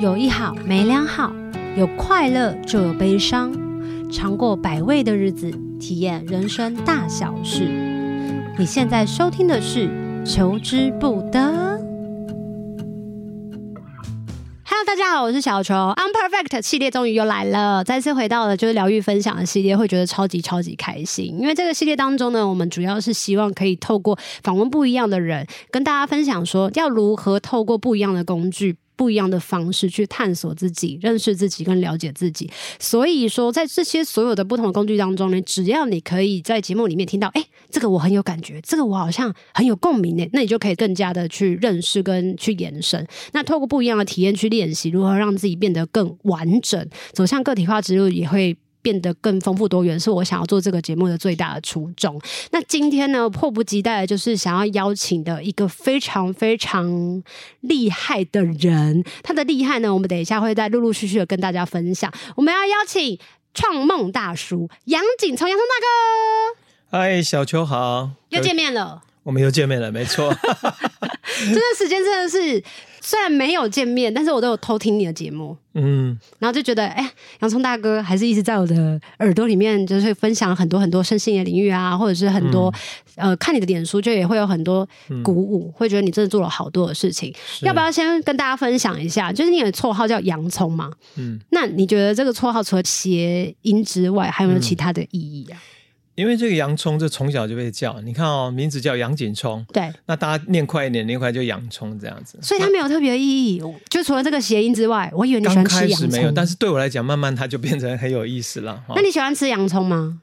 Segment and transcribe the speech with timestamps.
[0.00, 1.32] 有一好没两好，
[1.76, 3.52] 有快乐就有悲伤，
[4.08, 5.50] 尝过百味的日子，
[5.80, 7.64] 体验人生大小事。
[8.56, 9.88] 你现在收听的是
[10.24, 11.40] 《求之不得》。
[14.64, 15.74] Hello，大家好，我是小球。
[15.74, 21.36] Unperfect 系列终于又来了，再次回到了就是疗愈分享的系列，会觉得超级超级开心。
[21.40, 28.76] 因为这个系列当中呢，我们主要是希望可以透过访问不一样的人，跟大家分享说要如何透过不一样的工具。
[28.98, 32.50] 不一样的方式去探索自己、认识自己、跟了解自己。
[32.80, 43.06] 所以说，在这些所有的不同的工具当中呢，只要你可以在节目里面听到，哎，这个我很有感觉，这个我好像很有共鸣呢，那你就可以更加的去认识跟去延伸。
[43.32, 48.56] 那透过不一样的体验去练习，如何让自己变得更完整，走向个体化之路，也会。
[48.80, 52.20] 变得更丰富多元，是我想要做这个节目的最大的初衷。
[52.50, 57.22] 那今天呢，迫不及待的就是想要邀请的一个非常非常
[57.60, 59.04] 厉害的人。
[59.22, 62.12] 他的厉害呢，我们等一下会再陆陆续续的跟大家分享。
[62.36, 63.18] 我们要邀请
[63.54, 66.98] 创梦大叔杨景聪，杨聪大哥。
[66.98, 69.02] 嗨，小秋好，又见面了。
[69.24, 70.32] 我们又见面了，没错。
[70.40, 72.62] 这段时间真的是。
[73.08, 82.70] 虽然没有见面，但是我都有偷听你的节目，嗯，然后就觉得，哎，洋葱大哥还是一直在我的耳朵里面，就是分享很多很多身心的领域啊，或者是很多，
[83.16, 84.86] 嗯、呃，看你的脸书就也会有很多
[85.24, 87.34] 鼓舞，嗯、会觉得你真的做了好多的事情。
[87.62, 89.32] 要不要先跟大家分享一下？
[89.32, 95.56] 就是你的绰号叫洋葱嘛，嗯，那你觉得这个绰号除了谐音之外，还有没有其他的意义啊？
[95.56, 95.77] 嗯
[96.18, 98.00] 因为这个洋葱，这从小就被叫。
[98.00, 102.36] 你看哦，名字叫杨景聪，对，那大家念快一点，念快就洋葱这样子。
[102.42, 106.08] 所以它没有特别的意义，就除了这个谐音之外，我以为你喜欢吃洋葱。
[106.08, 108.82] 开始没有，但是对我来讲，慢慢它就变成很有意思了。
[108.96, 110.20] 那你喜欢吃洋葱吗？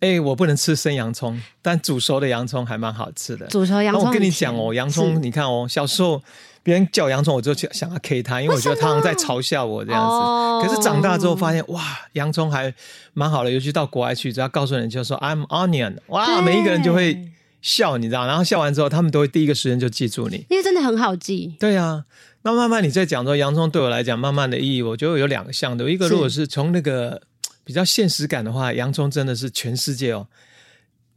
[0.00, 3.46] 哎，我不能吃生洋葱，但煮熟的洋葱还蛮好吃的。
[3.48, 6.22] 煮熟洋葱，我跟你讲哦，洋葱，你看哦，小时候。
[6.62, 10.16] 别人叫洋葱，我就想要 K 他，因为我觉得他好像在嘲笑我这样子。
[10.16, 12.72] 哦、可是长大之后发现，哇，洋葱还
[13.14, 17.30] 蛮好的，尤其到国外去，只要告诉人就说 I'm onion， 哇，每一个人就会
[17.62, 18.26] 笑，你知道？
[18.26, 21.54] 然后笑完之后，他们都会第一个时间就记住你，因为真的很好记。
[21.58, 22.04] 对啊，
[22.42, 25.88] 那慢慢你在讲说洋葱对我来讲，慢慢的意义，我觉得有两个向度。
[25.88, 27.22] 一个如果是从那个
[27.64, 30.26] 比较现实感的话，洋葱真的是全世界哦，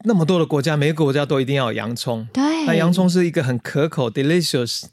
[0.04, 2.28] 那么多的国家，每个国家都一定要有洋葱。
[2.32, 4.84] 对，那洋葱是一个很可口，delicious。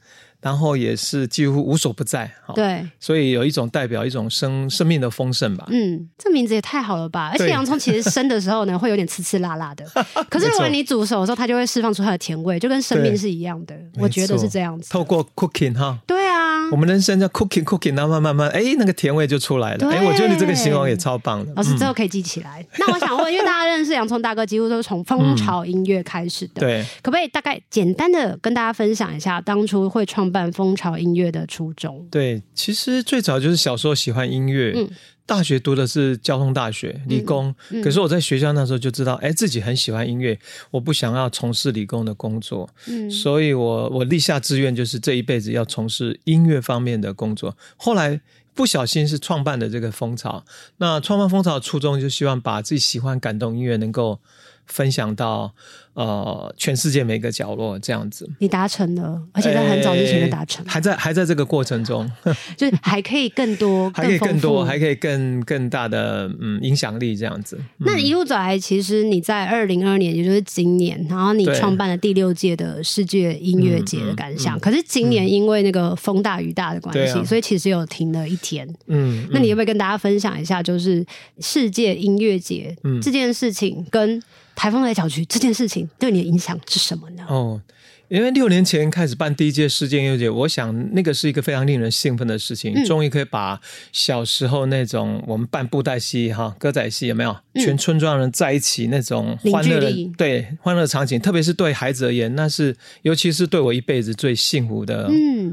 [0.40, 5.66] 然后也是几乎无所不在，对，所以有一种代表一种生生命的丰盛吧。
[5.70, 7.30] 嗯，这名字也太好了吧！
[7.32, 9.84] 而且洋葱其实生的时候呢， 会有点刺刺辣辣的，
[10.30, 13.74] 可是如果你煮熟的时候，它就会释放出它的甜味，就跟生命是一样的。
[13.96, 14.88] 我觉得是这样子。
[14.90, 19.88] 透过 cooking 哈，对啊，我们人生叫 cooking cooking，然后慢慢慢，哎，那个甜味就出来了。
[19.90, 21.52] 哎，我觉得你这个形容也超棒的。
[21.54, 22.66] 老师之后可以记起来。
[22.80, 31.28] 那我想问，因为大家认识洋葱大哥，几乎都是从蜂巢音乐开始的，对，可不可以大概简单的跟大家分享一下，当初会创办蜂巢音乐？
[31.28, 34.88] 的初衷，对，其实最早就是小时候喜欢音乐，嗯、
[35.28, 40.38] 大学读的是交通大学理工，嗯嗯、可是我在学校那时候就知道，哎，自己很喜欢音乐，
[40.70, 47.54] 我不想要从事理工的工作，嗯、所以我我立下志愿就是这一辈子要从事音乐方面的工作。
[47.76, 48.18] 后来
[48.54, 50.46] 不小心是创办的这个风潮，
[50.78, 54.20] 那创办风潮的初衷就希望把自己喜欢感动音乐能够
[54.66, 55.54] 分享到。
[55.98, 62.08] 呃，全世界每个角落这样子，你达成了，而且在很早之前就达成了，还在还在这个过程中，
[62.56, 67.56] 就是还可以更多， 还可以更多，还可以更更大的嗯影响力这样子。
[67.80, 74.56] 嗯、那一路走来，其实你在二零二二年，也就是今年，然后你创办了第六届的世界音乐节的感想。
[74.56, 78.64] 嗯嗯嗯、可是今年因为那个风大雨大的关系，啊、所以其实有停了一天。
[78.86, 81.04] 嗯，嗯那你要不要跟大家分享一下，就是
[81.40, 84.22] 世界音乐节这件事情跟
[84.54, 87.24] 台风来搅局这件事情对你的影响是什么呢？
[87.28, 87.60] 哦，
[88.08, 93.60] 因为六年前开始办第一届世界音乐节，我想那个是一个非常令人兴奋的事情，嗯、终于可以把
[93.92, 97.36] 小时候那种我们办布袋戏哈歌仔戏有没有？
[97.54, 105.10] 嗯、全村庄人在一起那种欢乐的对欢乐场景，特别是对孩子而言，那是尤其是对我一辈子最幸福的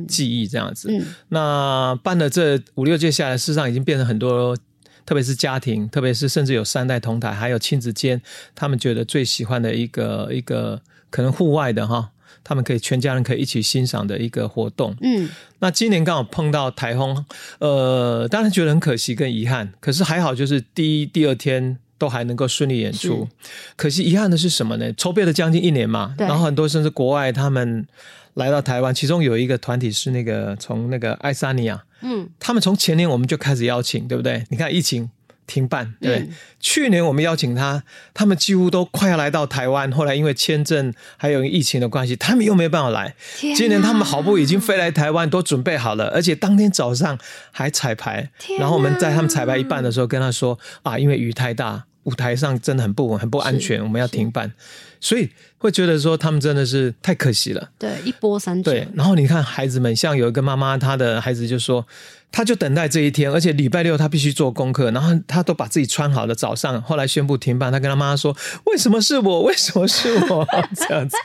[0.08, 0.48] 记忆。
[0.48, 0.90] 这样子，
[1.30, 4.58] 那办了这五六届下来，事实上已经变成很多。
[5.06, 8.20] 特别是家庭，特别是甚至有三代同台，还有亲子间，
[8.56, 12.10] 他们觉得最喜欢的一个一个可能户外的哈，
[12.44, 14.96] 他们可以全家人可以一起欣赏的一个活动。
[15.02, 15.30] 嗯，
[15.60, 17.24] 那今年刚好碰到台风，
[17.60, 23.28] 呃，当然觉得很可惜跟遗憾，可是还好，就是第一、第二天都还能够顺利演出。
[23.76, 24.92] 可惜遗憾的是什么呢？
[24.94, 27.86] 筹备了将近一年嘛，然后很多甚至国外他们
[28.34, 31.84] 来到台湾，其中有一个团体是那个从那个爱沙尼亚。
[32.08, 34.46] 嗯，他们从前年我们就开始邀请，对不对？
[34.50, 35.10] 你看疫情
[35.48, 36.18] 停办，对。
[36.20, 36.30] 嗯、
[36.60, 43.16] 去年我们邀请他，他们几乎都快要来到台湾，后来因为签证还有疫情的关系，他们又没办法来。
[43.56, 47.18] 今年他们好不容易已经飞来台湾，都准备好了，而且当天早上
[47.52, 48.30] 还彩排。
[48.60, 54.54] 然后我们在他们彩排一半的时候跟他说啊，因为雨太大，舞台上真的很不稳，很不安全，我们要停办。
[55.00, 57.70] 所以会觉得说他们真的是太可惜了。
[57.78, 58.72] 对，一波三折。
[58.72, 61.86] 对，然后你看孩子们，像有一个妈妈，她的孩子就说。
[62.32, 66.36] 他就等待这一天，而且礼拜六他必须做功课，然后他都把自己穿好了。
[66.36, 68.36] 早上后来宣布停办，他跟他妈妈说
[68.68, 69.44] ：“为什么是我？
[69.44, 71.16] 为什么是我？” 这样子，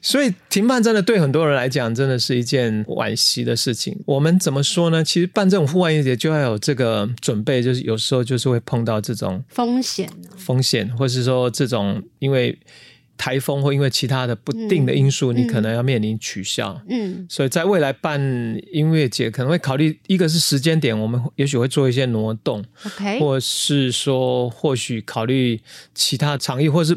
[0.00, 3.94] 所以停办真的对很多人来讲，真的是一件惋惜的事情。
[4.06, 5.04] 我们怎么说呢？
[5.04, 10.08] 其实办这种户外音乐节就要有这个准备，就是有时候就是会碰到这种风险，
[10.38, 12.58] 风险，或是说这种因为。
[13.20, 16.80] 台风或因为其他的不定的因素，嗯、你可能要面临取消。
[16.88, 18.18] 嗯，所以在未来办
[18.72, 25.60] 音乐节可能会考虑，一个是时间点，我们也许会做一些挪动，OK，或是说或许考虑
[25.94, 26.96] 其他场域，或是。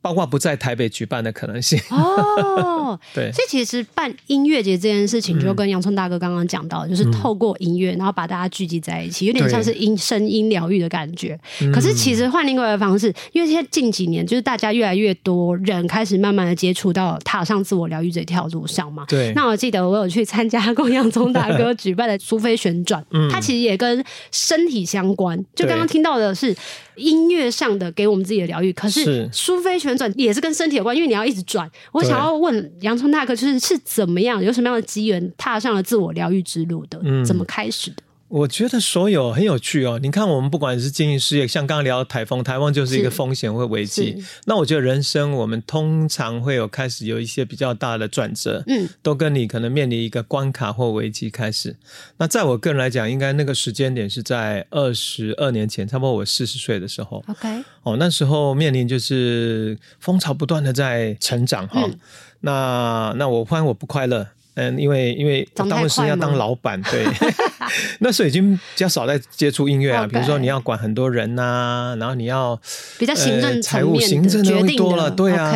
[0.00, 11.38] 包括不在台北举办的可能性哦， 对，所以其实办音乐节这件事情，就跟洋葱大哥刚刚讲到，就是透过音乐，然后把大家聚集在一起，有点像是音声音疗愈的感觉。
[11.72, 19.04] 可是其实换另外一个方式，因为现在近几年就是大家越来越多人开始慢慢的接触到踏上自我疗愈这条路上嘛。
[19.08, 19.32] 对。
[19.34, 25.38] 那我记得我有去参加过洋葱大哥举办的苏菲旋转， 它其实也跟身体相关。
[25.54, 26.56] 就刚刚听到的是
[26.98, 31.70] 音乐上的给我们自己的疗愈，可是苏菲旋转也是跟身体有关，因为你要一直转。
[31.92, 37.00] 我想要问洋葱大哥，就是是怎么样，有什么样的机缘踏上了自我疗愈之路的？
[37.04, 38.02] 嗯，怎么开始的？
[38.28, 39.98] 我觉得所有很有趣哦。
[40.02, 44.22] 你看，我们不管是经营事业，像刚刚聊台风，台风就是一个风险或危机。
[44.44, 51.76] 那我觉得人生，我们通常会有开始有一些比较大的转折，嗯，都跟你可能面临一个关卡或危机开始。
[52.18, 57.24] 那在我个人来讲，应该那个时间点是在二十二年前，差不多我四十岁的时候。
[57.28, 61.98] OK，哦，那时候面临就是风潮不断的在成长哈、嗯。
[62.40, 64.28] 那那我发现我不快乐。
[64.58, 67.06] 嗯，因为因为我当时要当老板，对，
[68.00, 70.06] 那时候已经比较少在接触音乐啊。
[70.06, 72.60] 比如说你要管很多人呐、啊，然后你要
[72.98, 75.54] 比较行政、财务、行政的东西多了，对啊。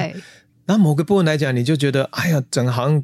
[0.79, 3.03] 后某个部分来讲，你就觉得哎呀，整个好像。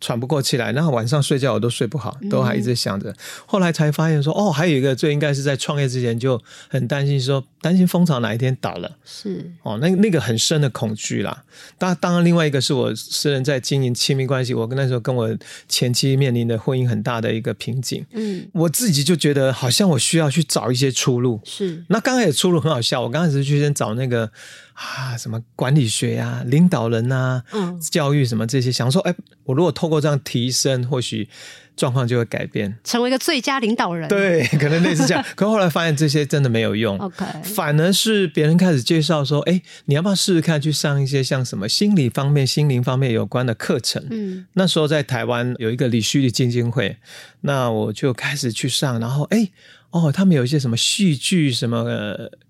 [0.00, 3.10] 喘不过气来，然后晚上睡觉我都睡不好，都还一直想着。
[3.10, 3.16] 嗯、
[3.46, 8.96] 后来才发现说，哦，还有一个，最应该是在创业之前就很担心说，说担心风潮哪一天倒了。
[9.04, 11.44] 是哦，那那个很深的恐惧啦。
[11.78, 15.36] 当当然，另外一个是我私人在经营亲密关系，我跟那时候跟我
[15.68, 18.04] 前妻面临的婚姻很大的一个瓶颈。
[18.12, 21.40] 嗯，我自己就觉得好像我需要去找一些出路。
[21.44, 24.30] 是，那刚开始出路很好笑，我刚开始去先找那个。
[24.76, 29.14] 啊，什么管理学呀、啊、领导人啊、嗯、教育什么这些，想说，哎，
[29.44, 31.28] 我如果透过这样提升，或许
[31.74, 34.06] 状况就会改变，成为一个最佳领导人。
[34.08, 35.24] 对， 可能类似这样。
[35.34, 36.98] 可后来发现这些真的没有用。
[36.98, 44.04] OK，反而是别人开始介绍说，哎，你要不要试试看去上一些像什么心理方面、心灵方面有关的课程？
[44.10, 46.98] 嗯，那时候在台湾有一个李旭的基金会，
[47.40, 49.48] 那我就开始去上，然后哎。
[49.96, 51.86] 哦，他们有一些什么戏剧什么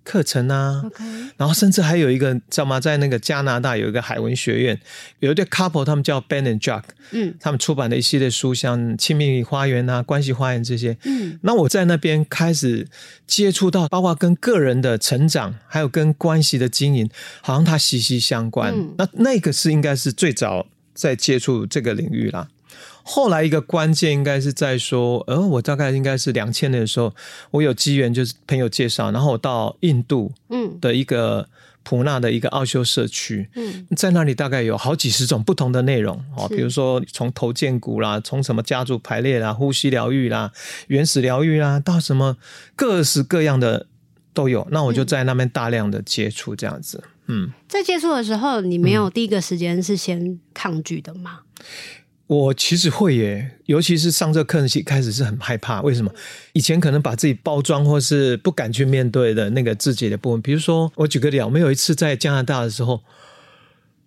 [0.02, 1.30] 课程啊，Okay.
[1.36, 2.80] 然后甚至还有一个知道吗？
[2.80, 4.80] 在那个加拿大有一个海文学院，
[5.20, 6.82] 有一对 couple，他们叫 Ben and Jack，
[7.12, 12.88] 嗯，他们出版的一系列书，像《亲密花园》啊，《关系花园》这些，嗯，那我在那边开始
[13.26, 17.08] 接触到，包括跟个人的成长，还有跟关系的经营，
[17.40, 18.72] 好像它息息相关。
[18.74, 22.48] 嗯、那那个是应该是最早在接触这个领域啦。
[23.08, 27.14] 后来一个关键应该是在说，呃，我大概应该是两千年的时候，
[27.52, 31.48] 我有机缘就是朋友介绍，然后我到印度，嗯，的一个
[31.84, 40.50] 普纳的一个奥修社区，嗯，在那里大概有好几十种不同的内容哦，比如说从头荐骨啦，从什么家族排列啦、呼吸疗愈啦、
[40.88, 42.36] 原始疗愈啦，到什么
[42.74, 43.86] 各式各样的
[44.34, 44.66] 都有。
[44.72, 51.42] 那我就在那边大量的接触这样子，嗯，在接触的时候，你没有第一个时间是先抗拒的吗？
[52.28, 55.80] 我其实会耶，尤其是上这课程期开始是很害怕。
[55.82, 56.10] 为什么？
[56.54, 63.00] 以前可能把自己包装或是不敢去面对的那个自己的部分，比如说我举个例，我们有一次在加拿大的时候，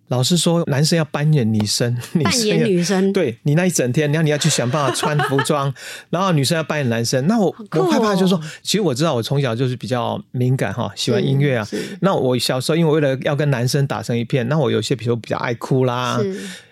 [0.08, 5.72] 老师说男生要扮演女生， 扮演女生，对你那一整天，然后你要去想办法穿服装，
[6.10, 7.26] 然后女生要扮演男生。
[7.26, 11.66] 那我、哦、我害怕就是说，其实我知道我从小就是比较敏感哈，喜欢音乐啊。
[12.02, 16.20] 那我小时候因为为了要跟男生打成一片，那我有些比如说比较爱哭啦。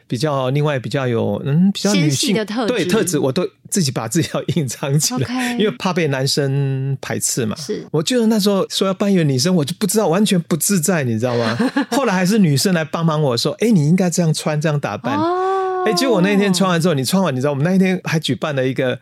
[0.09, 7.55] 比较另外比较有嗯比较女性的特质，对特质，我都自己把自己要隐藏起来.因为怕被男生排斥嘛。
[7.57, 11.57] 是，我记得那时候说要扮演女生，我就不知道，完全不自在，你知道吗？
[11.93, 15.15] 后来还是女生来帮忙我说，哎、欸，你应该这样穿，这样打扮。
[15.15, 18.99] 哎、哦，结果我那一天穿完之后，你穿完，你知道，我们那一天还举办了一个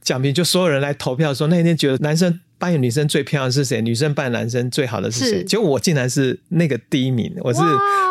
[0.00, 3.80] 奖品，就所有人来投票说，那一天觉得男生扮演女生最漂亮的是谁？
[3.82, 5.44] 女生扮演男生最好的是谁？
[5.44, 7.60] 结果我竟然是那个第一名，我是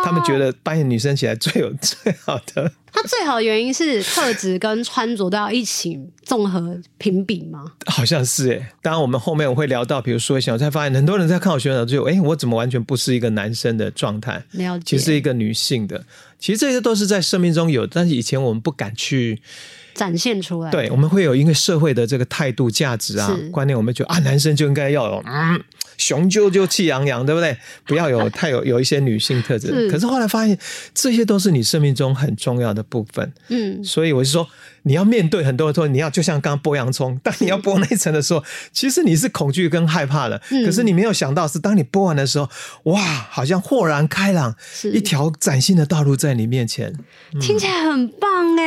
[0.04, 2.72] 他们觉得扮演女生起来最有最好的。
[2.94, 7.66] 它最好的原因是特质跟穿着都要一起综合评比吗？
[7.88, 8.68] 好像是诶。
[8.82, 14.42] 当然我们后面我会聊到，比如说，我才发现很多人在看我选手就，哎，我怎么完全不是一个男生的状态？
[14.52, 16.06] 了解，其实是一个女性的。
[16.40, 19.42] 其实这些都是在生命中有，但是以前我们不敢去
[19.96, 20.70] 展现出来。
[20.70, 25.64] 对，我们会有因为社会的这个态度、价值啊观念，我们觉得啊，男生就应该要有嗯。
[25.98, 27.58] 雄赳赳气昂昂，对不对？
[27.88, 29.68] 不要有太有有一些女性特质。
[29.68, 30.58] 是可是后来发现，
[30.94, 33.32] 这些都是你生命中很重要的部分。
[33.48, 34.46] 嗯，所以我就说，
[34.84, 40.42] 你要面对很多的时候，你要就像刚刚剥洋葱，当你要剥那一层的时候， 其实你是恐惧跟害怕的。
[40.52, 42.50] 嗯，可是你没有想到，是当你剥完的时候，
[42.92, 44.54] 哇，好像豁然开朗，
[44.92, 46.94] 一条崭新的道路在你面前。
[47.34, 48.65] 嗯、听起来很棒哎。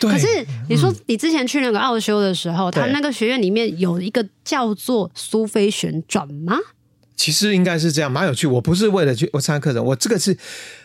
[0.00, 0.10] 对。
[0.10, 0.26] 可是
[0.68, 6.56] 你说你之前去那个奥修的时候，嗯、他那个学院里面有一个叫做苏菲旋转吗？
[7.16, 8.46] 其实应该是这样，蛮有趣。
[8.46, 10.36] 我不是为了去我参加课程，我这个是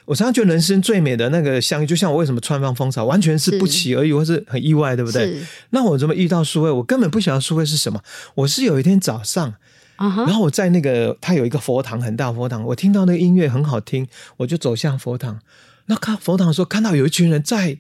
[0.06, 5.38] 我常常觉得人生最美的那个相遇，就像我为什么穿放风潮，完全是不期而遇，或是很意外，对不对？
[5.70, 6.72] 那我怎么遇到苏菲？
[6.72, 8.01] 我根本不晓得苏菲是什么。
[8.34, 9.53] 我是有一天早上
[9.98, 10.25] ，uh.
[10.25, 15.39] 然后我在那个他有一个佛堂，很大佛堂，我听到那个音乐很好听，我就走向佛堂。
[15.86, 17.77] 那看佛堂的时候，看到有一群人在，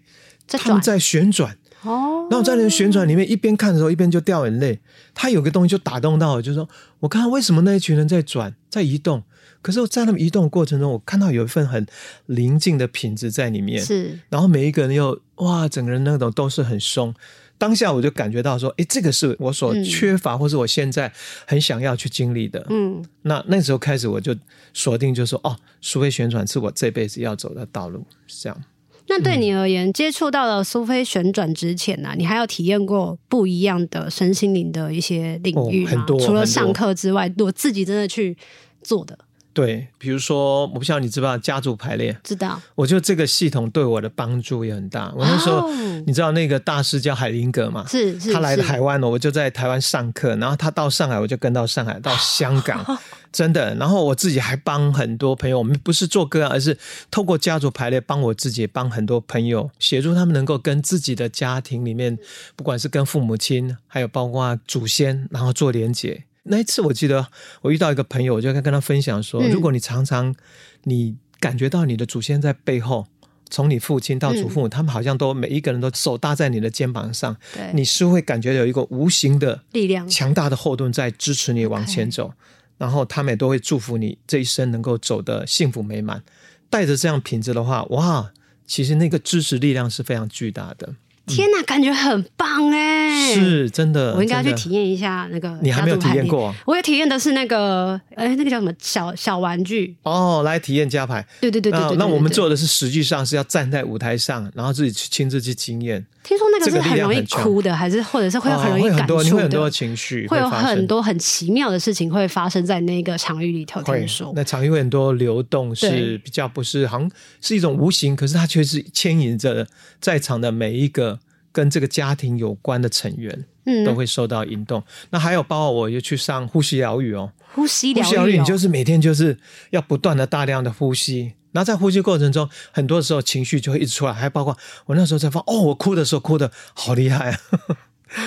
[0.47, 1.57] 他们在旋转。
[1.81, 4.79] 哦，那我在那个旋转里面一边看的时候，一边就掉眼泪。
[5.13, 6.69] 他有个东西就打动到我，就是说，
[7.01, 9.21] 我看到为什么那一群人在转，在移动，
[9.61, 11.85] 可是我在他们移动的过程中，我看到有一份很
[12.27, 13.83] 宁静的品质在里面。
[13.83, 17.13] 是，然后每一个人又哇，整个人那种都是很松。
[17.57, 21.11] 当下我就感觉到说，哎，这个是我所缺乏，嗯、或是我现在
[21.45, 22.65] 很想要去经历的。
[22.69, 24.33] 嗯，那那时候开始我就
[24.73, 28.63] 锁定，就说，哦，苏菲旋转是我这辈子要走的道路，是这样。
[29.07, 35.91] 那对你而言，嗯、接触到了苏菲旋转之前呢、啊，你还有体验过不一样的身心灵的一些领域吗？
[35.91, 38.37] 哦、很多，除了上课之外，我自己真的去
[38.81, 39.17] 做的。
[39.53, 42.17] 对，比如说，我不知道你知不知道家族排列？
[42.23, 42.59] 知道。
[42.73, 45.13] 我觉得这个系统对我的帮助也很大。
[45.15, 47.85] 我那时候，哦、你知道那个大师叫海灵格嘛？
[47.87, 48.33] 是是。
[48.33, 52.97] 他来了台湾了，我就在台湾上课，然后他到上海，我就跟到上海，到香港，哦、
[53.33, 53.75] 真的。
[53.75, 56.77] 然后我自己还帮很多朋友，我们不是做个案，而是
[57.11, 62.17] 透过家族排列帮我自己，帮很多朋友，协助他们能够跟自己的家庭里面，
[62.55, 66.23] 不管是跟父母亲，还有包括祖先，然后做连结。
[66.43, 67.27] 那一次，我记得
[67.61, 70.35] 我遇到一个朋友，我就跟他分享说：如果你常常
[70.83, 73.07] 你感觉到你的祖先在背后，
[73.49, 77.37] 从你父亲到祖父母，他们好像都每一个人都手搭在你的肩膀上，
[77.73, 82.33] 你是会感觉有一个无形的力量、强大的后盾在支持你往前走，
[82.77, 86.23] 然后他们也都会祝福你这一生能够走得幸福美满。
[86.69, 88.31] 带着这样品质的话，哇，
[88.65, 90.95] 其实那个支持力量是非常巨大的。
[91.25, 93.02] 天哪，感觉很棒哎！
[93.13, 95.57] 是真的，我应该要去体验一下那个。
[95.61, 96.53] 你还没有体验过？
[96.65, 101.25] 我有体验的是那个，哎，那个叫什么小小玩具哦，来体验加牌。
[101.39, 101.97] 对对对对对。
[101.97, 106.05] 那我们做的是实际上是要站在舞台上，然后自己去亲自去经验。
[106.23, 109.23] 听说那个是很容易哭的，还是或者是会很容易感触的？
[109.23, 113.81] 会很多情绪，会有很多很奇妙的事情会发生在那个场域里头。
[113.83, 119.67] 听说那场域会很多流动，是比较不是，好像是一种无形，可是它却是牵引着
[119.99, 121.19] 在场的每一个。
[121.53, 124.83] 跟这个家庭有关的成员，嗯，都会受到引动。
[125.11, 129.37] 那还有包括我又去上呼吸疗愈哦，呼吸疗愈，呼吸疗愈，你就是每天就是
[129.69, 131.33] 要不断的大量的呼吸。
[131.51, 134.11] 然后在呼吸过程中，很多时候情绪就会一直出来。
[134.11, 134.57] 还包括
[134.87, 137.39] 我那时候在放哦，我哭的时候哭的好厉害啊，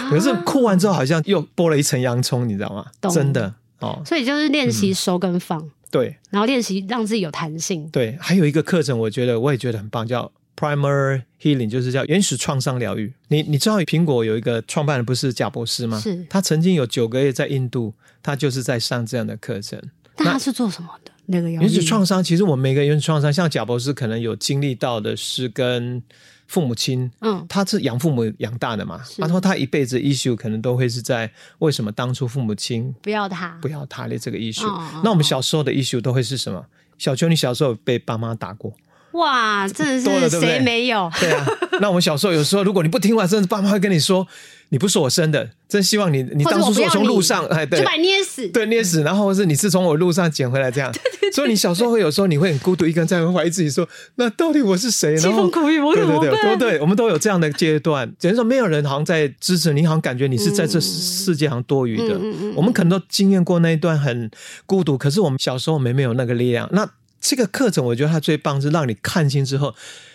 [0.09, 2.87] 可是哭完之后好像又剥了一层洋葱，你知道吗？
[3.13, 4.01] 真的哦。
[4.07, 7.89] 所以就是练习收跟放，嗯、对，然后练习让自己有弹性。
[7.91, 10.31] 对，还有一个课程，我觉得我也觉得很棒，叫。
[10.57, 13.13] Primal Healing 就是叫原始创伤疗愈。
[13.29, 16.01] 你你知道苹果有一个创办人不是贾博士吗？
[16.01, 16.27] 是。
[16.31, 19.81] 他曾经有九个月在印度，他就是在上这样的课程。
[20.17, 21.13] 那他是做什么的？
[21.27, 26.01] 那个原始创伤，其实我们每个原始创伤，像贾博士可能有经历到的是跟
[26.47, 29.03] 父母亲，嗯，他是养父母养大的嘛。
[29.03, 34.67] 是他说他一辈子 issue 可能都会是在为什么当初父母亲不要他不要他的这个 issue。
[34.67, 36.65] 哦、那我们小时候的 issue 都会是什么？
[36.97, 38.73] 小秋，你小时候被爸妈打过？
[39.17, 41.11] 哇，真的是谁没有？
[41.19, 41.47] 对啊，
[41.81, 44.27] 那我们小时候有时候，如果你不听话，甚至爸妈会跟你说，
[44.69, 50.93] 你不是我生的，真希望你，你当初是我从路上，哎，对，就把你捏死，对，捏死，然后是你是从我路上捡回来这样，
[51.33, 55.15] 所以你小时候会有时候你会很孤独，一个人在怀疑自己说，那到底我是谁？
[55.23, 62.19] 然后苦于我对对对都对，我们都有这样的阶段，只能说没有人好像在支持你，好像感觉你是在这世界好像多余的。
[62.55, 64.31] 我们可能都经验过那一段很
[64.67, 66.87] 孤独，可是我们小时候没没有那个力量，那。
[67.21, 69.75] 这个课程我觉得它最棒是让你看清之后，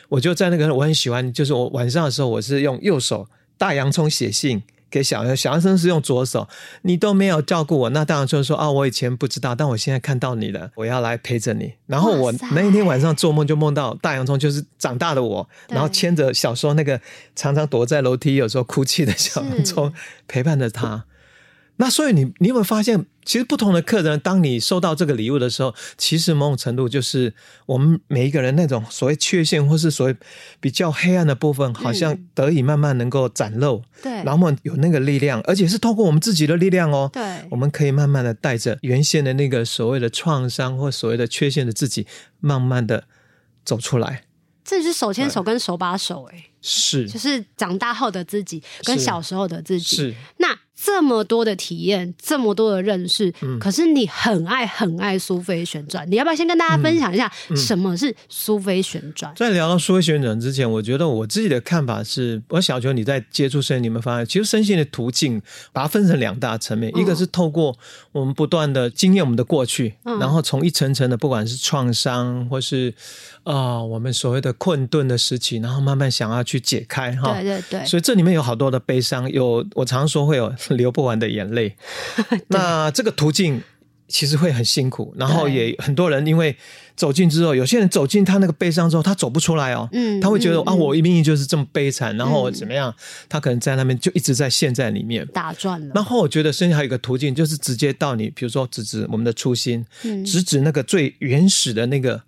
[0.09, 3.27] 我就在那个我很喜欢，就是我晚上的时候我是用右手
[3.57, 6.47] 大洋葱写信给小杨，小杨生是用左手，
[6.81, 11.73] 你都没有照顾我，那当然就是说啊，我以前不知道，但我现在看到你了，我要来陪着你。
[11.87, 16.99] 然后我那一天晚上做梦就梦到大洋葱，就是长大的我，然后牵着小时候那个
[17.35, 19.93] 常常躲在楼梯有时候哭泣的小洋葱，
[20.27, 21.05] 陪伴着他。
[21.77, 27.33] 那所以你你有没有发现，其实不同的客人，当你收到这个礼物的时候，其实某种程度就是
[27.65, 30.15] 我们每一个人那种所谓缺陷或是所谓
[30.59, 33.81] 比较黑暗的部分，好像得以慢慢能够展露。
[34.03, 37.09] 对，然后我们有那个力量，而且是透过我们自己的力量哦。
[37.11, 42.05] 对，我们可以慢慢的带着原先的那个所谓的创伤或所谓的缺陷的自己，
[42.39, 43.05] 慢慢的
[43.65, 44.25] 走出来。
[44.63, 49.95] 这是手牵手跟手把手，哎，是，就是长大后的自己跟小时候的自己。
[49.95, 50.55] 是，那。
[50.83, 59.31] 这么多的体验，这么多的认识，嗯、可是你很爱很爱苏菲旋转，你要不要先跟大家分享一下什么是苏菲旋转？
[59.31, 65.39] 嗯嗯、在聊到苏菲旋转之前，我觉得我自己的看法是，我小球你在接触身心，你们发现其实身心的途径
[65.71, 67.77] 把它分成两大层面，嗯、一个是透过
[68.11, 72.91] 我们不断的经验我们的过去，嗯、然后从一层层的不管是创伤或是
[73.43, 80.51] 啊、呃、我们所谓的困顿的时期，然后慢慢想要去解开哈，对对对，所以这里面有好多的悲伤，有我常说会有。
[80.77, 81.75] 流不完的眼泪，
[82.49, 83.61] 那这个途径
[84.07, 86.55] 其实会很辛苦，然后也很多人因为
[86.95, 92.95] 走进之后，有些人走进他那个悲伤之后，他走不出来哦，嗯，他会觉得、嗯、啊，我命运就是这么悲惨，然后怎么样，嗯、
[93.29, 95.25] 他可能在那边就一直在陷在里面。
[95.27, 95.91] 打转了。
[95.95, 102.21] 然后我觉得甚至还有一个途径，就是直接到你，比如说直指我们的初心，嗯，直指那个最原始的那个。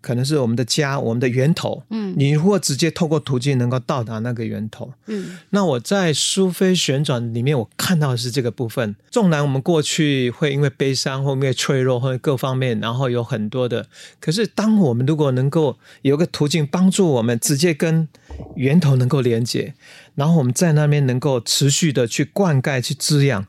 [0.00, 1.82] 可能是我们的家，我们的源头。
[1.90, 8.96] 嗯，你如果直接透过途径能够到达那个源头，嗯，那我在苏菲旋转里面，我看到的是这个部分。
[9.10, 13.86] 纵然我们过去会因为悲伤，或因为脆弱，或者各方面，然后有很多的，
[14.20, 18.08] 可是当我们如果能够有个途径帮助我们直接跟
[18.56, 19.74] 源头能够连接，
[20.14, 23.46] 然后我们在那边能够持续的去灌溉、去滋养，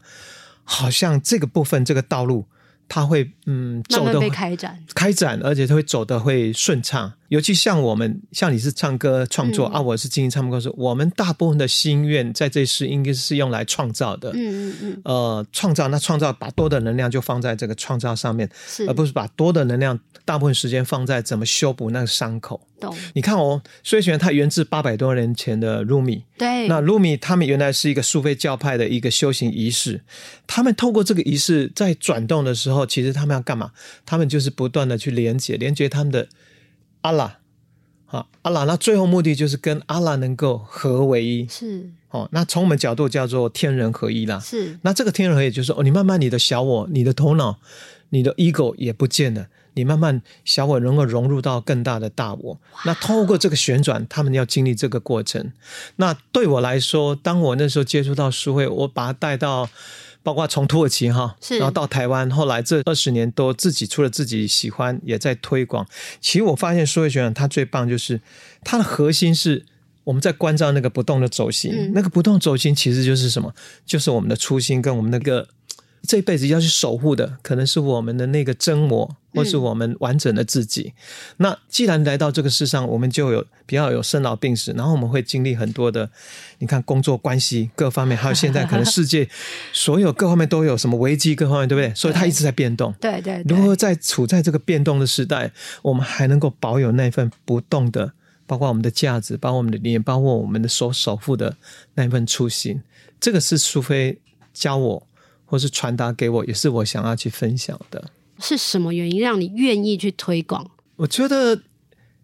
[0.64, 2.46] 好像这个部分这个道路。
[2.94, 7.12] 它会嗯走的开展，开展，而且他会走的会顺畅。
[7.30, 14.32] 尤其像我们，像你是唱歌创作、嗯、啊，我是经营唱片公司，我们大部分的心愿在这世应该是用来创造的。
[14.34, 14.36] 嗯
[14.70, 15.02] 嗯嗯。
[15.06, 18.50] 呃，创造那创造，把多的能量就放在这个创造上面，
[18.86, 22.60] 而不是把多的能量大部分时间放在怎么修补那个伤口。
[22.82, 22.94] 懂。
[23.14, 26.26] 你看哦，苏菲旋转它源自八百多年前的鲁米。
[26.38, 26.68] 对。
[26.68, 30.02] 那鲁米他们原来是一个苏菲教派的一个修行仪式，
[30.46, 33.72] 他们透过这个仪式在转动的时候，其实他们要干嘛？
[34.06, 36.28] 他们就是不断的去连接，连接他们的。
[37.04, 37.40] 阿拉，
[38.06, 47.58] 好，阿拉，那最后目的就是跟阿拉能够合为一，是，哦，那从我们角度叫做天人合一啦，是，那这个天人合一就是说，哦，你慢慢你的小我、你的头脑、
[48.10, 55.52] 你的 ego 也不见了，你慢慢小我能够融入到更大的大我，那透过这个旋转，他们要经历这个过程。
[55.96, 59.68] 那对我来说，当我那时候接触到书会，我把它带到。
[60.24, 65.86] 包括从土耳其哈，是然后到台湾，后来这二十年都自己除了自己喜欢，也在推广。
[66.20, 68.22] 其实我发现苏菲旋转它最棒就是
[68.64, 69.66] 它的核心是
[70.04, 73.54] 我们在关照那个不动的轴心，嗯、那个不动轴心其实就是什么？
[73.86, 75.48] 就是我们的初心跟我们那个。
[76.08, 80.94] 这一辈子要去守护的，可能是我们的那个真我，或是我们完整的自己。
[80.96, 81.04] 嗯、
[81.38, 86.10] 那既然来到这个世上，我们就有比较有生老病死，然后我们会经历很多的，
[86.58, 89.30] 你看工作关系各方面， 还有现在可能世界
[89.72, 91.94] 所有各方面都有什么危机，各方面对不对？
[91.96, 92.92] 所以它一直在变动。
[93.00, 93.56] 对对，对。
[93.56, 95.52] 如何在处在这个变动的时代，
[95.84, 98.14] 我们还能够保有那份不动的，
[98.48, 101.56] 包括我们的价值，包括我们的理念，包括我们的所守护的
[101.94, 102.82] 那份初心，
[103.20, 104.20] 这个是苏菲
[104.52, 105.08] 教我。
[105.52, 108.10] 或是传达给我，也是我想要去分享的。
[108.40, 110.72] 是什么原因让你愿意去推广？
[110.96, 111.62] 我觉得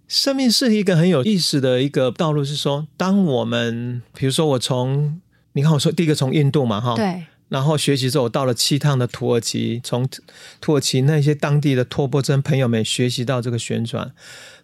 [0.07, 2.41] 生命是一个很有意思的一个道路。
[2.45, 5.19] 是说，当我们比如说我从
[5.51, 10.07] 你看我说第一个从印度嘛哈，对，然后学习之后，我到了七趟的土耳其，从
[10.61, 14.13] 土耳其那些当地的托钵僧朋友们学习到这个旋转。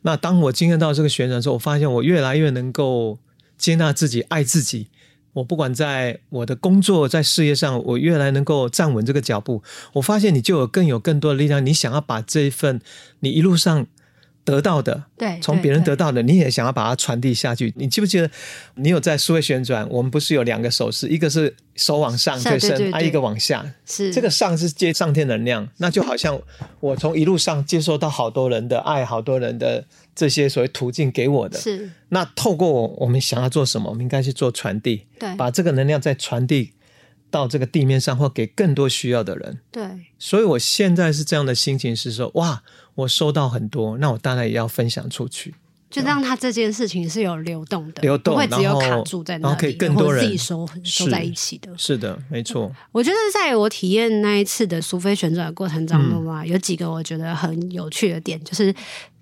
[0.04, 3.20] 那当我经验到这个旋转之后，我发现我越来越能够
[3.58, 4.88] 接纳自己，爱自己。
[5.34, 9.62] 我不管在我的工作，在事业上，我越来能够站稳这个脚步。
[9.94, 11.66] 我发现你就有更有更多的力量。
[11.66, 12.80] 你想要把这一份
[13.20, 13.86] 你一路上
[14.44, 17.74] 得到的，对，从别人得到的，你也想要把它传递下去。
[17.78, 18.30] 你记不记得，
[18.76, 19.88] 你有在思维旋转？
[19.90, 23.66] 我们不是有两个手势，一个是手往上最深，还有一个往下。
[23.86, 26.40] 是这个上是接上天能量，那就好像
[26.80, 29.86] 我从一路上接受到好多人的爱，好多人的。
[30.16, 36.74] 这些所谓途径给我的，是那透过我，我们想要做什么，我们应该去做传递，对，把这个能量再传递
[37.32, 39.84] 到这个地面上，或给更多需要的人，对。
[40.20, 42.62] 所以我现在是这样的心情，是说，哇，
[42.96, 45.56] 我收到很多，那我当然也要分享出去。
[45.90, 51.72] 就让它这件事情是有流动的，流动不会只有卡住在那里，然后可以更多人自己收收在一起的。
[51.78, 52.72] 是的，没错。
[52.92, 58.74] 我觉得在我体验那一次的苏菲旋转的过程当中啊，嗯、有几个我觉得很有趣的点，就是。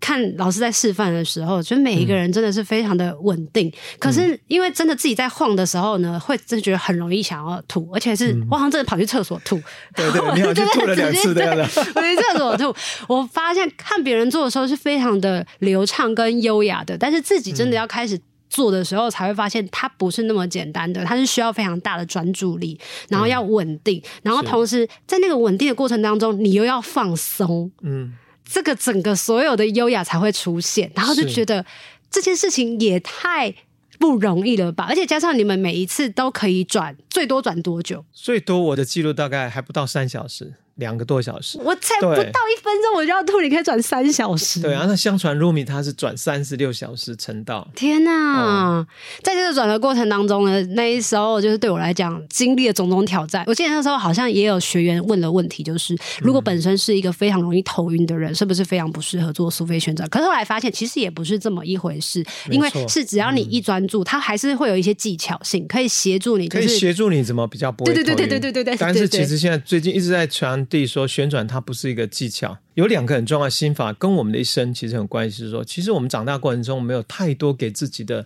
[0.01, 3.69] 看老师在示范的时候，觉得每一个人真的是非常的稳定。
[3.69, 9.55] 嗯、可是因为真的自己在晃的时候呢，会真的觉得很容易想要吐，而且是我好像真的跑去厕所吐。
[9.57, 9.63] 嗯、
[9.95, 12.75] 对对， 你好像吐了两次对，我去厕所吐。
[13.07, 27.71] 我发现看别人做的时候是非常的流畅跟优雅的，但是自己真的要开始做的时候，才会发现它不是那么简单的，它是需要非常大的专注力，然后要稳定，嗯、然后同时在那个稳定的过程当中，你又要放松。
[27.83, 28.13] 嗯。
[28.51, 31.65] 这个整个所有的优雅才会出现，然后就觉得
[32.09, 33.55] 这件事情也太
[33.97, 34.85] 不容易了吧！
[34.89, 38.03] 而且加上你们每一次都可以转，最多转多久？
[38.11, 40.55] 最多我的记录大概还不到三小时。
[40.75, 44.61] 两个多小时，我才不到一分钟我就要吐，你可以转三小时。
[44.61, 47.67] 对啊，那相传 Rumi 他是转三十六小时成道。
[47.75, 48.11] 天哪！
[48.11, 48.87] 哦、
[49.21, 53.43] 在这个转的过程当中呢，那时候就是对我来讲经历了种种挑战。
[53.47, 60.09] 我记得那时候好像也有学员问了问题，就是如果本身是一个非常容易头晕的人，嗯、是不是非常不适合做苏菲旋转？
[60.09, 67.93] 可是后来发现其实也不是这么一回事，因为是只要你一专注，它还是会有一些技巧性可以协助你，就是，可以协助你怎么比较不会。
[67.93, 68.75] 对对对对对对对。
[68.77, 71.47] 但是其实现在最近一直在传递说旋转。
[71.47, 75.37] 它不是一个技巧，有两个很重要的心法，跟我们的一生其实很关系。
[75.43, 78.25] 是说，其实我们长大过程中没有太多给自己的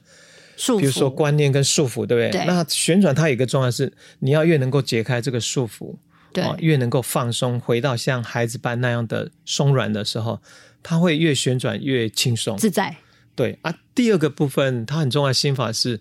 [0.57, 2.31] 束缚，比如说观念跟束缚，对不对？
[2.31, 2.45] 对。
[2.45, 5.95] 那旋转它有一个重要是，你要越能够解开这个束缚，
[6.33, 10.41] 对，越能够放松，回到像孩子般那样的松软的时候，
[10.83, 12.95] 它会越旋转越轻松自在。
[13.35, 15.99] 对啊，第二个部分它很重要的心法是。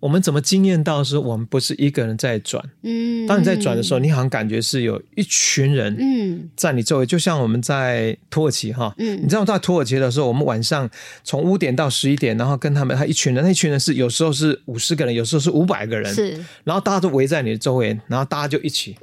[0.00, 2.64] 我们怎么惊艳到是我们不是一个人在转？
[2.82, 6.48] 嗯，当你在转的时候，你好像感觉是有一群人嗯。
[6.56, 10.88] 在你周围，就像我们在土耳其哈，嗯，你知道在土耳其的时候，我们晚上
[11.22, 16.32] 从五点到十一点，然后跟他们他一群人，那一群人是有时候是五十个人，有时候是五百个人，是，
[16.64, 18.96] 然后大家都围在你的周围，然后大家就一起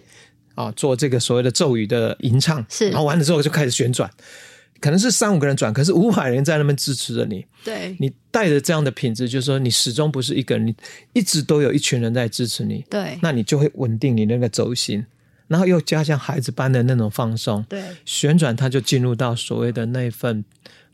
[0.55, 4.09] 啊做这个所谓的咒语的吟唱，是，然后完了之后就开始旋转。
[4.79, 7.45] 可能是三五个人转，可是五百人在那边支持着你。
[7.63, 10.75] 对，你带着这样的品质，就是说你始终不是一个人，你
[11.13, 12.85] 一直都有一群人在支持你。
[12.89, 15.05] 对，那你就会稳定你那个轴心，
[15.47, 17.65] 然后又加上孩子般的那种放松。
[17.67, 20.45] 对，旋转它就进入到所谓的那份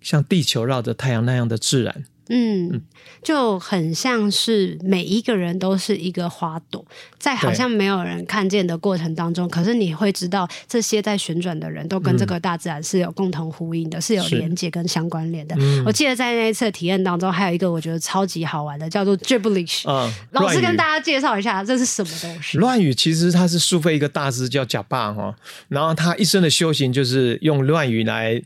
[0.01, 2.03] 像地球绕着太阳那样的自然。
[2.29, 2.81] 嗯，
[3.21, 6.85] 就很像是每一个人都是一个花朵，
[7.17, 15.55] 在好像没有人看见的过程当中，可是你会知道这些在旋转的人都跟这个大自然是有共同呼应的，嗯、是有连接跟相关联的。
[15.59, 19.83] 嗯、我记得在那一次的体验当中，还有一个我觉得超级好玩的，叫做 Gibberish。
[19.85, 22.57] 嗯，老师跟大家介绍一下，这是什么东西？
[22.57, 25.35] 乱语其实它是苏菲一个大师叫贾巴哈，
[25.67, 28.41] 然后他一生的修行就是用乱语来。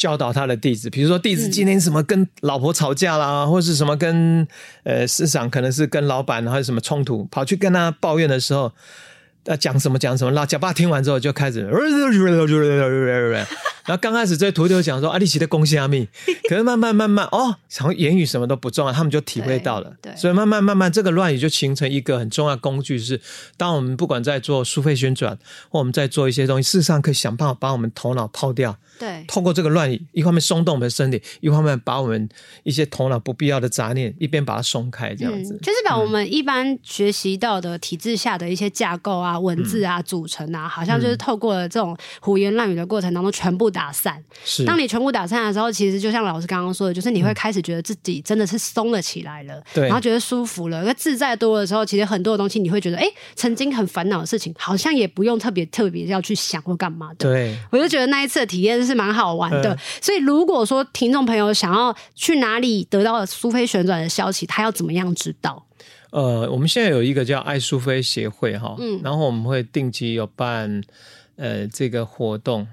[0.00, 4.48] 教导他的弟子，比如说弟子今天什么跟老婆吵架啦，嗯、或是什么跟
[4.82, 8.72] 呃市长可能是跟老板还有什么冲突，跑去跟他抱怨的时候，
[9.44, 11.68] 呃讲什么讲什么，老贾爸听完之后就开始，
[13.90, 16.06] 然后刚开始这徒弟就讲说阿里奇的贡献阿密，
[16.48, 20.16] 可是慢慢慢慢哦，从言语什么都不重要，他们就体会到了，对，对。
[20.16, 23.20] 所以慢慢慢慢这个乱语就形成一个很重要的工具，是
[23.56, 25.36] 当我们不管在做书费旋转，
[25.68, 28.78] 或我们在做一些东西，事实上可以想办法把我们头脑抛掉。
[29.00, 32.28] 对，透过这个乱语，一方面松动我们的身体，一方面把我们
[32.62, 44.22] 一些头脑不必要的杂念一边把它松开，这样子、嗯，就是把我们一般学习到的体制下的一些架构啊、嗯、文字啊、组成啊，好像就是透过了这种胡言乱语的过程当中全部打散。
[44.44, 57.30] 是，当你全部打散的时候，其实就像老师刚刚说的，就是你会开始觉得自己真的是松了起来了，对、嗯，然后觉得舒服了，那自在多的时候，其实很多的东西你会觉得，哎，曾经很烦恼的事情，好像也不用特别特别要去想或干嘛的。
[57.30, 58.90] 对，我就觉得那一次的体验是。
[58.90, 65.64] 是蛮好玩的，所以如果说听众朋友想要去哪里得到苏菲旋转的消息，他要怎么样知道？
[66.10, 70.82] 呃，我们现在有一个叫爱苏菲协会哈，嗯，然后我们会定期有办
[71.36, 72.66] 呃这个活动，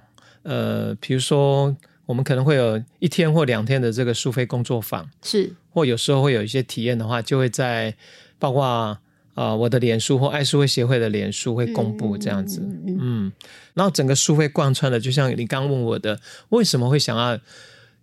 [0.47, 7.93] 呃，比如说我们可能会有一天或两天的这个苏菲工作坊，是，或有时候会有一些体验的话，就会在
[8.39, 8.97] 包括。
[9.37, 13.31] 啊、呃，我的脸书或爱苏菲协会的脸书会公布这样子，嗯，
[13.75, 17.39] 然后整个苏菲贯穿的，就像你刚问我的，为什么会想要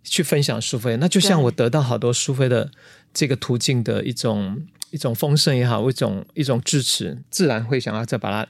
[0.04, 0.96] 去分享苏菲？
[0.98, 2.70] 那就像我得到好多苏菲的
[3.12, 8.48] 这个途径的一种一种丰盛也好，一种一种支持，自然会想要再把它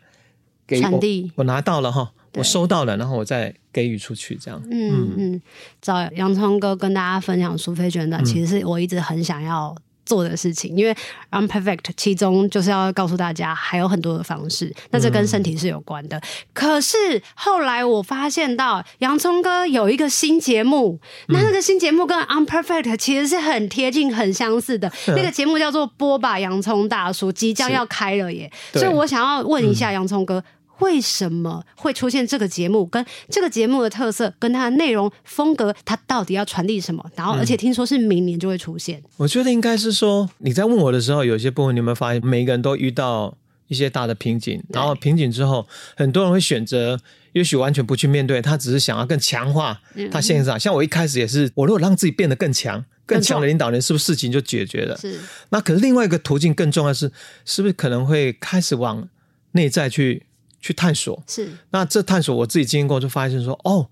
[0.66, 1.30] 给传递。
[1.36, 4.60] 我拿到了哈，我收到了，然后我再给予出去，这样。
[4.70, 5.42] 嗯嗯，
[5.80, 9.76] 找洋葱哥跟大家分享苏菲卷的，其实是我一直很想要。
[10.04, 10.94] 做的事情，因为
[11.30, 16.16] Unperfect 其中就是要告诉大家还有很多的方式，那这跟身体是有关的。
[16.18, 24.88] 嗯、可是后来我发现到洋葱哥有一个新节目，那那个新节目跟 Unperfect 其实是很贴近、很相似的。
[25.06, 28.50] 嗯、那个节目叫做《波吧洋葱大叔》，即将要开了耶！
[28.72, 30.38] 所以我想要问一下洋葱哥。
[30.38, 30.44] 嗯
[30.80, 32.84] 为什么会出现这个节目？
[32.86, 37.04] 跟这个节目的特色，跟它的内容风格，它到底要传递什么？
[37.14, 38.98] 然后，而且听说是明年就会出现。
[38.98, 43.36] 嗯、我觉得应该是说，你在问我的时候，有些部分你有没有发现，每一个人都遇到
[43.68, 46.98] 一些大的瓶颈，然后瓶颈之后，很多人会选择，
[47.32, 50.58] 也许完全不去面对，他只是想要更强化他现在。
[50.58, 54.96] 像我一开始也是，我如果让自己变得更强、更强的领导人，是不是事情就解决了？
[54.98, 55.20] 是。
[55.50, 57.10] 那可是另外一个途径更重要的是，
[57.44, 59.08] 是不是可能会开始往
[59.52, 60.26] 内在去？
[60.64, 61.22] 去探索。
[61.26, 63.90] 是，那这探索我自己经历过，就发现说哦，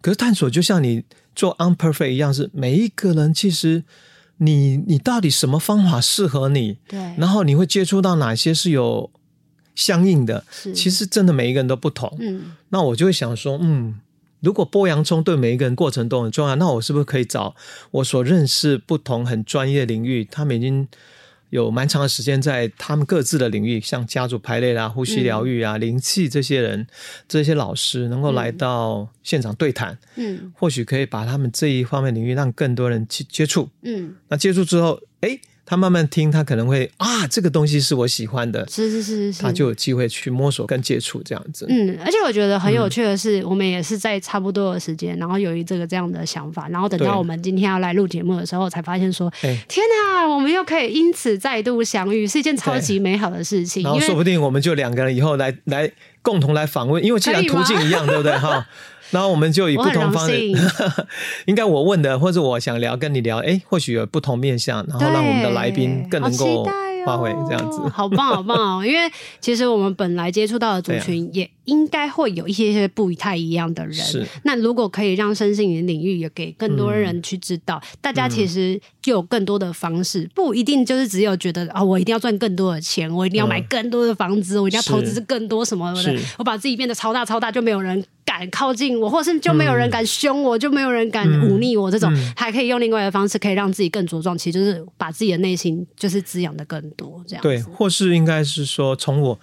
[0.00, 1.04] 可是探索就像你
[1.36, 3.84] 做 unperfect 一样，是每一个人其实
[4.38, 9.10] 你你到底什么方法适合你，对，然后你会接触到哪些是有
[9.74, 14.00] 相应的，是，其实真的每一个人都不同，嗯，那我就会想说，嗯，
[14.40, 17.54] 如果剥洋葱对每一个人过程都很重要，那我是不是可以找
[17.90, 20.88] 我所认识不同很专业领域，他们已经。
[21.54, 26.84] 有蛮长的时间在他们各自的领域，像家族排列啦、呼吸疗愈啊、灵气这些人、
[27.28, 35.40] 这些老师，能够来到现场对谈，嗯，或许可以把他们这一方面领域让更多人去接触，嗯，那接触之后，诶。
[35.66, 41.66] 他慢慢听，他可能会啊，这个东西是我喜欢的，是是是是，他就有机会去摸索跟接触这样子。
[41.68, 53.82] 嗯，而且我觉得很有趣的是，嗯、我们也是在差不多的时间，然后有一这个这样的想法，然后等到我们今天要来录节目的时候，才发现说，对天哪，我们又可以因此再度相遇，是一件超级美好的事情。
[53.82, 58.36] 然后说不定我们就两个人以后来来共同来访问，因为既然途径一样，对不对？
[58.36, 58.66] 哈。
[59.14, 60.36] 然后我们就以不同方式，
[61.46, 66.68] 应该我问的或者我想聊跟你聊，哎，或许有不同面向，然后让我们的来宾更能够
[67.04, 68.84] 发挥这样子，好棒好棒哦！
[68.84, 73.94] 因为其实我们本来接触到的族群也应该会有一些些不太一样的人。
[73.94, 91.90] 是，那如果可以让身心灵领域也给更多人去知道，大家其实就有更多的方式，不一定就是只有觉得啊，我一定要赚更多的钱，我一定要买更多的房子，我一定要投资更多什么的，我把自己变得超大超大，就没有人敢靠近我，或是就没有人敢凶我，就没有人敢忤逆我。
[91.90, 94.36] 这种还可以用另外的方式，可以让自己更茁壮。
[94.36, 99.40] 其实就是把自己的内心就是滋养的更多，这样对，或是应该是说，从我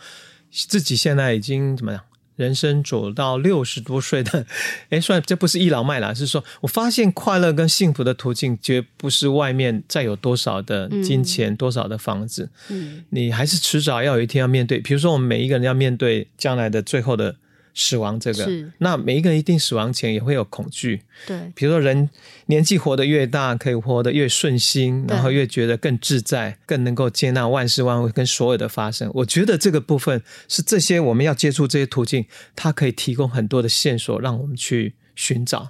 [0.50, 2.02] 自己现在已经怎么样，
[2.36, 4.46] 人生走到六十多岁的，
[4.90, 14.80] 哎，算这不是倚老卖老，是说我发现快乐跟幸福的途径，绝不是外面再有多少的金钱、嗯、多少的房子，嗯，你还是迟早要有一天要面对。
[14.80, 17.36] 比如说，我们每一个人要面对将来的最后的。
[17.74, 18.48] 死亡这个，
[18.80, 21.02] 那每一个人一定死亡前也会有恐惧。
[21.26, 22.10] 对，比如说人
[22.48, 29.10] 年纪活得越大，可以活得越顺心，然后越觉得更自在，更能够接纳万事万物跟所有的发生。
[29.14, 35.70] 我觉得这个部分是这些我们要接触这些途径，它可以提供很多的线索，让我们去寻找。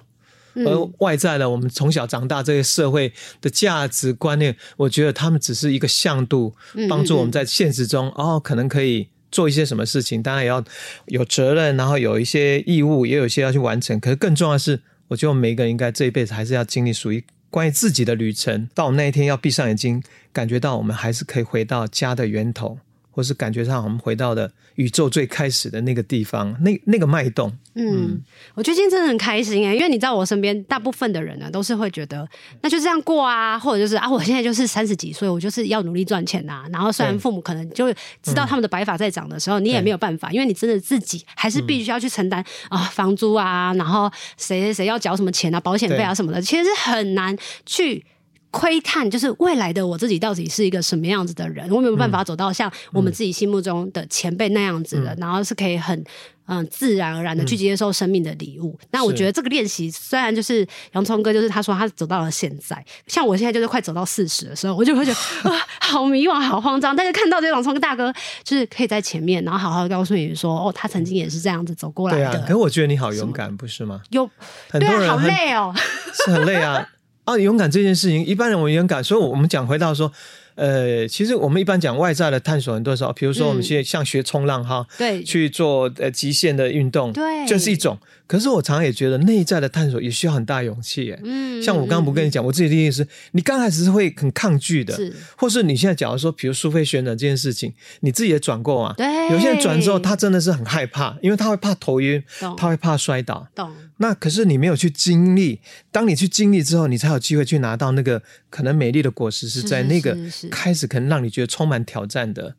[0.54, 6.54] 嗯、而外在的，我们从小长大这些社会的价值观念，我觉得他们只是一个向度，
[6.90, 9.08] 帮助我们在现实中嗯嗯嗯哦，可能可以。
[9.32, 10.62] 做一些什么事情，当然也要
[11.06, 13.98] 有责任，然后有一些义务，也有一些要去完成。
[13.98, 18.68] 可是更重要的是，我觉得每个人应该这一辈子还是要经历属于关于自己的旅程。
[18.74, 22.78] 到那一天要闭上眼睛，感觉到我们还是可以回到家的源头。
[23.12, 27.52] 或是感觉上，我们回到了宇宙最开始的那个地方，那那个脉动。
[27.74, 28.22] 嗯，嗯，
[28.54, 32.28] 我最近真的很开心哎，因为你知道，我身边大部分的人呢，都是会觉得
[32.62, 36.64] 那就这样过啊，或者就是啊，我现在就是三十几岁，我就是要努力赚钱呐、啊。
[36.72, 48.04] 然后虽然父母可能就知道他们的白发在长的时候，嗯、你也没有办法，因为你真的自己还是必须要去承担啊房租啊，然后谁谁要缴什么钱啊，保险费啊什么的，其实是很难去。
[48.52, 56.04] 窥探就是未来的我自己到底是一个什么样子的人，我没有办法走到像我们自己心目中的前辈那样子的，嗯、然后是可以很
[56.46, 58.78] 嗯自然而然的去接受生命的礼物。
[58.82, 65.18] 嗯、那我觉得这个练习虽然就是洋葱哥，就是他说他走到了现在，像我现在就是快走到四十的时候，我就会觉得
[65.50, 66.94] 啊，好迷惘，好慌张。
[66.94, 68.12] 但是看到这洋葱哥大哥，
[68.44, 72.30] 就是可以在前面，然后好好告诉你说，哦，他曾经也是这样子走过来的。
[72.32, 74.02] 对啊，可是我觉得你好勇敢，不是吗？
[74.10, 74.28] 有
[74.68, 75.74] 很多人对啊，好累哦，
[76.26, 76.86] 是很累啊。
[77.24, 80.12] 啊，勇敢这件事情，一般人我勇敢，所以我们讲回到说。
[80.54, 87.98] 呃，其实我们一般讲外在的探索很多时候，比如说我们现在像学冲浪哈，对、嗯，去做呃极限的运动，对，这是一种。
[88.26, 102.22] 可是我常常也觉得内在的探索也需要很大勇气，耶，嗯，像我刚刚不跟你讲，我自己的意思是，你刚开始是会很抗拒的，是，或是你现在假如说，比如苏菲旋转这件事情，你自己也转过啊，对，有些人转之后，他真的是很害怕，因为他会怕头晕，
[102.56, 103.70] 他会怕摔倒，懂。
[103.98, 105.60] 那可是你没有去经历，
[105.90, 110.14] 当你去经历之后，你才有机会去拿到那个可能美丽的果实，是在那个。
[110.50, 112.54] 开始可能让你觉得充满挑战的。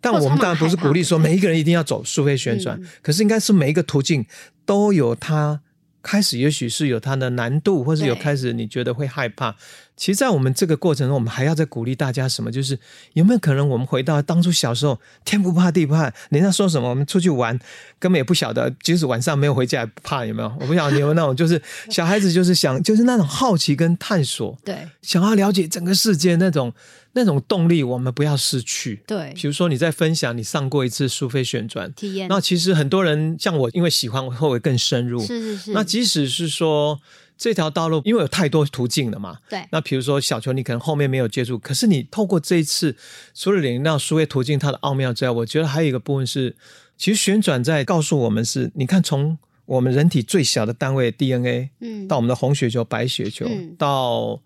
[0.00, 4.24] 但我们当然不是鼓励说每一个人一定要走苏菲旋转，嗯、可是应该是每一个途径
[4.64, 5.60] 都有它
[6.02, 9.56] 开始，也许是有它的难度，或是有开始你觉得会害怕。
[10.02, 12.50] 其实，在我们这个过程中，我们还要再鼓励大家什么？
[12.50, 12.76] 就是
[13.12, 17.56] 有没有可能，我们回到当初小时候，天不怕地不怕，人家说什么，我们出去玩，
[18.00, 20.52] 根本也不晓得，即使晚上没有回家也不怕，有没有？
[20.58, 26.72] 我不晓得你有没有那种，就是小孩子就是想，就是那种好奇跟探索，对，想要了解整个世界那种
[27.12, 29.04] 那种动力，我们不要失去。
[29.06, 35.20] 对，比如说你在分享你上过一次苏菲旋转体验，那其实很多人像我，因为喜欢，会会更深入。
[35.24, 35.72] 是是是。
[35.72, 37.00] 那即使是说。
[37.42, 39.66] 这条道路因为有太多途径了嘛，对。
[39.72, 42.96] 那比如说小球，你可能后面没有接触，可是你透过这一次，
[43.34, 46.54] 除了领到输液途径它的奥妙之外，我觉得还有一个部分是，
[46.96, 54.40] 其实旋转在告诉我们是，你看从我们人体最小的单位 DNA，嗯，到我们的红血球、白血球，嗯、到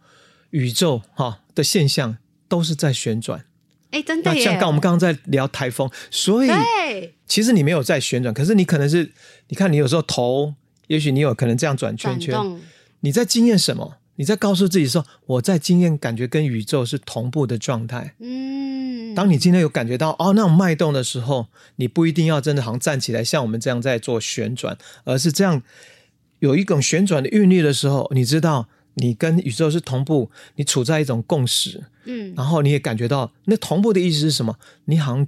[0.48, 2.16] 宇宙哈的现象，
[2.48, 3.44] 都是在旋转。
[3.90, 4.42] 哎，真的耶！
[4.42, 6.48] 像刚我们刚刚在聊台风，所以
[7.26, 9.12] 其实你没有在旋转，可是你可能是，
[9.48, 10.54] 你看你有时候头，
[10.86, 12.34] 也许你有可能这样转圈圈。
[13.00, 13.98] 你在经验什么？
[14.18, 18.14] 你在告诉自己说，我在经验感觉跟宇宙是同步的状态。
[18.18, 25.62] 嗯，当你今天有感觉到哦那种脉动的时候，你不一定要真的好像站起来像我们这样在做旋转，而是这样
[26.38, 31.84] 有一种旋转的韵律的时候，你知道你跟宇宙是同步，你处在一种共识。
[32.06, 34.58] 嗯，然后你也感觉到那同步的意思是什么？
[34.86, 35.26] 你好像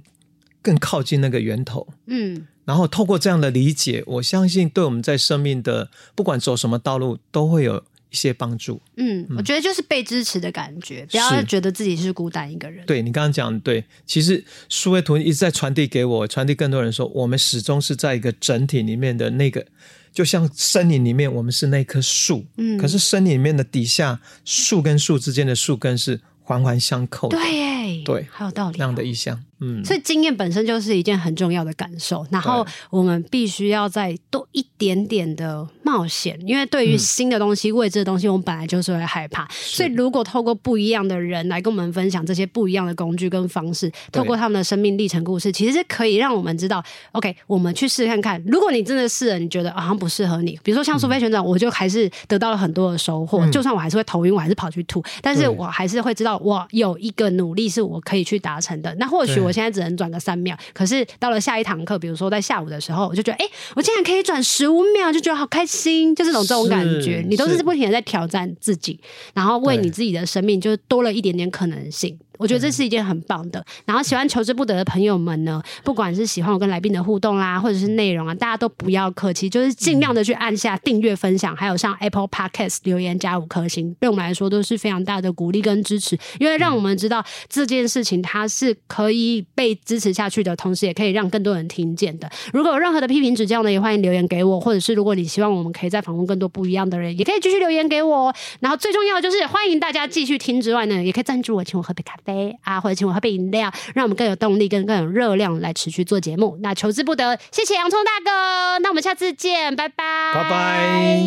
[0.63, 1.87] 更靠近那个源头。
[2.07, 2.47] 嗯。
[2.69, 8.79] 然后透过这样的理解，我相信对我们在生命的不管走什么道路，都会有一些帮助。
[8.95, 12.85] 嗯，我觉得就是被支持的感觉，不要觉得自己是孤单一个人。
[12.85, 19.65] 对，你刚刚讲的对，其实苏菲图一直在传递给我，传递更多人说，我们始终是在一个整体里面的那个，
[20.13, 22.45] 就像森林里面，我们是那棵树。
[22.57, 27.35] 嗯，可是森林里面的底下，树跟树之间的树根是环环相扣的。
[27.39, 29.43] 对，对，好有道理，这样的意象。
[29.61, 39.47] 嗯，所以经验本身就是一件很重要的感受，然后我们必须要再多一点点的冒险，因为对于新的东西、嗯、未知的东西，我们本来就是会害怕。
[39.51, 48.41] 所以如果透过不一样的人来跟我们分享这些不一样的工具跟方式，透过他们的生命历程故事，其实是可以让我们知道，OK，我们去试看看。
[48.45, 53.39] 如果你真的试了，你觉得好像不适合你，比如说像苏菲旋转，我就还是得到了很多的收获。
[53.45, 58.93] 嗯、就算我还是会头晕，我还是跑去吐，但是我还是会知道，我有一个努力是我可以去达成的。
[58.95, 60.19] 那或许我现在只能转个。
[60.19, 67.23] 三秒，可是到了下一堂课，比如说在下午的时候，我就觉得，哎、欸，我竟然可以转十五秒，就觉得好开心，就是这种这种感觉。
[67.25, 68.99] 你都是不停的在挑战自己，
[69.33, 72.19] 然后为你自己的生命就多了一点点可能性。
[72.39, 73.63] 我觉得这是一件很棒的。
[73.85, 92.29] 然后喜欢求之不得的朋友们呢，不管是喜欢我跟来宾的互动啦，或者是内容啊，大家都不要客气，就是尽量的去按下订阅、分享，还有上 Apple Podcast 留言加五颗星，对我们来说都是非常大的鼓励跟支持，因为让我们知道这件事情它是可以被支持下去的，同时也可以让更多人听见的。
[92.53, 98.33] 如果有任何的批评指教呢，也欢迎留言给我，或者是如果你希望我们可以再访问更多不一样的人，也可以继续留言给我。
[98.61, 102.57] 然后最重要的就是欢迎大家继续听之外呢，也可以赞助我，请我喝杯咖啡。
[102.63, 106.57] 啊，或者请我喝杯饮料，让我们更有动力，跟更有热量来持续做节目。
[106.61, 108.79] 那求之不得，谢谢洋葱大哥。
[108.79, 111.19] 那我们下次见，拜拜，拜拜。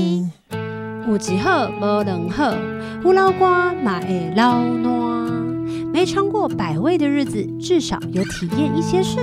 [1.08, 2.54] 有一好无两好，
[3.04, 4.92] 有老瓜嘛会老烂。
[5.92, 9.18] 没尝过百味的日子，至少有体验一些事。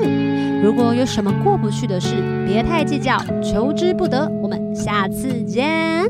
[0.62, 2.14] 如果有什么过不去的事，
[2.46, 4.30] 别太计较，求之不得。
[4.42, 6.08] 我们下次见。